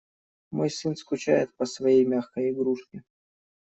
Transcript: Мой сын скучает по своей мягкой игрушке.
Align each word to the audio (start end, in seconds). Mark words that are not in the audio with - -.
Мой 0.51 0.69
сын 0.71 0.95
скучает 0.95 1.55
по 1.57 1.65
своей 1.67 2.03
мягкой 2.05 2.49
игрушке. 2.49 3.03